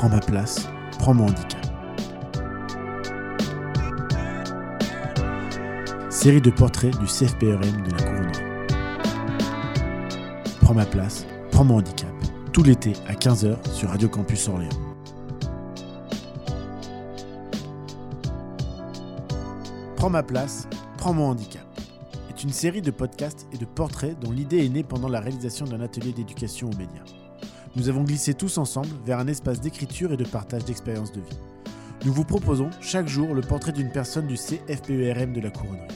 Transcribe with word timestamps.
Prends 0.00 0.08
ma 0.08 0.20
place, 0.20 0.66
prends 0.98 1.12
mon 1.12 1.26
handicap. 1.26 1.60
Série 6.08 6.40
de 6.40 6.48
portraits 6.48 6.98
du 6.98 7.04
CFPRM 7.04 7.82
de 7.82 7.90
la 7.90 8.02
couronnerie. 8.02 8.42
Prends 10.62 10.72
ma 10.72 10.86
place, 10.86 11.26
prends 11.50 11.64
mon 11.64 11.76
handicap. 11.76 12.08
Tout 12.50 12.62
l'été 12.62 12.94
à 13.08 13.12
15h 13.12 13.58
sur 13.74 13.90
Radio 13.90 14.08
Campus 14.08 14.48
Orléans. 14.48 14.70
Prends 19.96 20.08
ma 20.08 20.22
place, 20.22 20.66
prends 20.96 21.12
mon 21.12 21.28
handicap 21.28 21.66
est 22.30 22.42
une 22.42 22.52
série 22.54 22.80
de 22.80 22.90
podcasts 22.90 23.46
et 23.52 23.58
de 23.58 23.66
portraits 23.66 24.18
dont 24.18 24.30
l'idée 24.30 24.64
est 24.64 24.70
née 24.70 24.82
pendant 24.82 25.08
la 25.10 25.20
réalisation 25.20 25.66
d'un 25.66 25.82
atelier 25.82 26.12
d'éducation 26.12 26.70
aux 26.70 26.76
médias. 26.76 27.19
Nous 27.76 27.88
avons 27.88 28.02
glissé 28.02 28.34
tous 28.34 28.58
ensemble 28.58 28.88
vers 29.04 29.20
un 29.20 29.28
espace 29.28 29.60
d'écriture 29.60 30.12
et 30.12 30.16
de 30.16 30.24
partage 30.24 30.64
d'expériences 30.64 31.12
de 31.12 31.20
vie. 31.20 31.38
Nous 32.04 32.12
vous 32.12 32.24
proposons 32.24 32.68
chaque 32.80 33.06
jour 33.06 33.32
le 33.32 33.42
portrait 33.42 33.70
d'une 33.70 33.92
personne 33.92 34.26
du 34.26 34.34
CFPERM 34.34 35.32
de 35.32 35.40
la 35.40 35.50
couronnerie. 35.50 35.86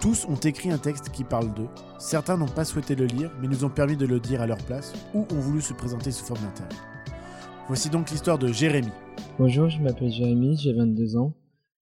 Tous 0.00 0.24
ont 0.26 0.36
écrit 0.36 0.70
un 0.70 0.78
texte 0.78 1.10
qui 1.10 1.24
parle 1.24 1.52
d'eux. 1.52 1.68
Certains 1.98 2.36
n'ont 2.36 2.46
pas 2.46 2.64
souhaité 2.64 2.94
le 2.94 3.06
lire, 3.06 3.32
mais 3.40 3.48
nous 3.48 3.64
ont 3.64 3.70
permis 3.70 3.96
de 3.96 4.06
le 4.06 4.20
dire 4.20 4.40
à 4.40 4.46
leur 4.46 4.58
place, 4.58 4.92
ou 5.12 5.26
ont 5.32 5.40
voulu 5.40 5.60
se 5.60 5.72
présenter 5.72 6.12
sous 6.12 6.24
forme 6.24 6.42
d'interview. 6.42 6.78
Voici 7.66 7.90
donc 7.90 8.10
l'histoire 8.10 8.38
de 8.38 8.46
Jérémy. 8.52 8.92
Bonjour, 9.36 9.68
je 9.68 9.80
m'appelle 9.80 10.12
Jérémy, 10.12 10.56
j'ai 10.58 10.72
22 10.72 11.16
ans. 11.16 11.34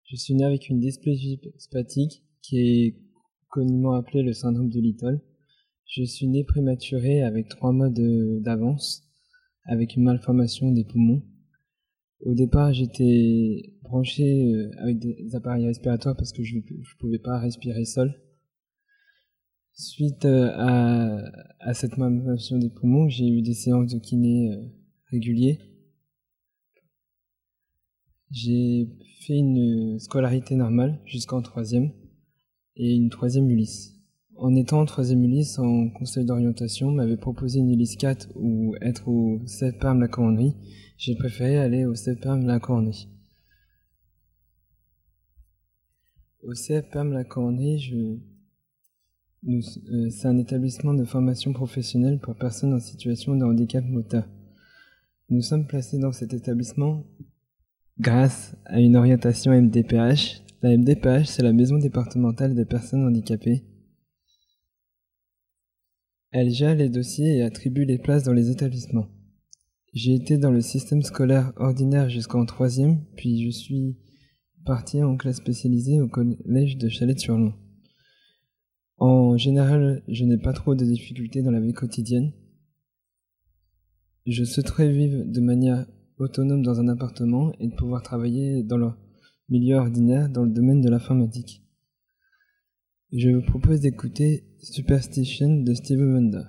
Je 0.05 0.15
suis 0.15 0.35
né 0.35 0.45
avec 0.45 0.69
une 0.69 0.79
dysplasie 0.79 1.41
spastique 1.57 2.23
qui 2.41 2.59
est 2.59 2.95
communément 3.49 3.93
appelée 3.93 4.23
le 4.23 4.31
syndrome 4.31 4.69
de 4.69 4.79
Little. 4.79 5.19
Je 5.85 6.03
suis 6.03 6.27
né 6.27 6.45
prématuré 6.45 7.23
avec 7.23 7.49
trois 7.49 7.73
mois 7.73 7.89
d'avance, 7.89 9.06
avec 9.67 9.95
une 9.95 10.03
malformation 10.03 10.71
des 10.71 10.83
poumons. 10.83 11.21
Au 12.21 12.33
départ, 12.33 12.73
j'étais 12.73 13.73
branché 13.83 14.45
euh, 14.45 14.71
avec 14.79 14.97
des 14.97 15.35
appareils 15.35 15.67
respiratoires 15.67 16.15
parce 16.15 16.31
que 16.31 16.43
je 16.43 16.55
ne 16.55 16.61
pouvais 16.99 17.19
pas 17.19 17.37
respirer 17.37 17.85
seul. 17.85 18.19
Suite 19.73 20.25
euh, 20.25 20.49
à, 21.59 21.73
cette 21.75 21.97
malformation 21.97 22.57
des 22.57 22.69
poumons, 22.69 23.07
j'ai 23.09 23.27
eu 23.27 23.43
des 23.43 23.53
séances 23.53 23.93
de 23.93 23.99
kiné 23.99 24.51
euh, 24.51 24.65
réguliers. 25.11 25.59
J'ai 28.31 28.89
fait 29.21 29.37
une 29.37 29.99
scolarité 29.99 30.55
normale 30.55 30.99
jusqu'en 31.05 31.41
troisième 31.41 31.91
et 32.75 32.95
une 32.95 33.09
troisième 33.09 33.49
Ulysse. 33.49 33.96
En 34.39 34.53
étant 34.55 34.81
en 34.81 34.85
troisième 34.85 35.23
Ulysse 35.23 35.57
en 35.57 35.89
conseil 35.89 36.23
d'orientation, 36.23 36.91
m'avait 36.91 37.17
proposé 37.17 37.57
une 37.59 37.71
Ulysse 37.71 37.95
4 37.95 38.29
ou 38.35 38.75
être 38.81 39.07
au 39.07 39.39
CFPARM 39.45 39.99
La 39.99 40.07
Commanderie. 40.07 40.53
J'ai 40.97 41.15
préféré 41.15 41.57
aller 41.57 41.85
au 41.85 41.93
CFPARM 41.93 42.45
La 42.45 42.59
Commanderie. 42.59 43.09
Au 46.43 46.53
CFPARM 46.53 47.13
La 47.13 47.23
Commanderie, 47.23 47.79
je... 47.79 48.17
Euh, 49.47 50.09
c'est 50.11 50.27
un 50.27 50.37
établissement 50.37 50.93
de 50.93 51.03
formation 51.03 51.51
professionnelle 51.51 52.19
pour 52.19 52.35
personnes 52.35 52.73
en 52.73 52.79
situation 52.79 53.35
de 53.35 53.43
handicap 53.43 53.83
moteur. 53.85 54.27
Nous 55.29 55.41
sommes 55.41 55.65
placés 55.65 55.97
dans 55.97 56.11
cet 56.11 56.33
établissement 56.33 57.05
grâce 57.99 58.55
à 58.65 58.79
une 58.79 58.97
orientation 58.97 59.51
MDPH. 59.51 60.43
La 60.61 60.77
MDPH, 60.77 61.25
c'est 61.25 61.43
la 61.43 61.53
maison 61.53 61.79
départementale 61.79 62.53
des 62.53 62.65
personnes 62.65 63.03
handicapées. 63.03 63.63
Elle 66.31 66.49
gère 66.51 66.75
les 66.75 66.89
dossiers 66.89 67.37
et 67.37 67.41
attribue 67.41 67.85
les 67.85 67.97
places 67.97 68.23
dans 68.23 68.33
les 68.33 68.49
établissements. 68.49 69.07
J'ai 69.93 70.13
été 70.13 70.37
dans 70.37 70.51
le 70.51 70.61
système 70.61 71.01
scolaire 71.01 71.53
ordinaire 71.55 72.09
jusqu'en 72.09 72.45
troisième, 72.45 73.05
puis 73.15 73.45
je 73.45 73.49
suis 73.49 73.97
parti 74.65 75.01
en 75.01 75.15
classe 75.15 75.37
spécialisée 75.37 76.01
au 76.01 76.09
collège 76.09 76.77
de 76.77 76.89
Chalette-sur-Long. 76.89 77.53
En 78.97 79.37
général, 79.37 80.03
je 80.07 80.25
n'ai 80.25 80.37
pas 80.37 80.53
trop 80.53 80.75
de 80.75 80.83
difficultés 80.83 81.41
dans 81.41 81.51
la 81.51 81.61
vie 81.61 81.73
quotidienne. 81.73 82.33
Je 84.25 84.43
souhaiterais 84.43 84.91
vivre 84.91 85.23
de 85.23 85.39
manière 85.39 85.85
autonome 86.17 86.63
dans 86.63 86.81
un 86.81 86.89
appartement 86.89 87.53
et 87.59 87.67
de 87.67 87.75
pouvoir 87.75 88.03
travailler 88.03 88.63
dans 88.63 88.77
le 88.77 88.89
milieu 89.47 89.77
ordinaire 89.77 90.29
dans 90.29 90.43
le 90.43 90.51
domaine 90.51 90.81
de 90.81 90.89
l'informatique. 90.89 91.63
Je 93.13 93.29
vous 93.29 93.41
propose 93.41 93.79
d'écouter 93.79 94.43
Superstition 94.61 95.61
de 95.61 95.73
Steve 95.73 96.01
Wonder. 96.01 96.43